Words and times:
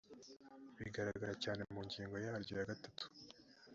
bigaragara 0.77 1.33
cyane 1.43 1.61
mu 1.73 1.79
ngingo 1.85 2.15
yaryo 2.25 2.53
ya 2.59 2.67
gatatu 2.71 3.05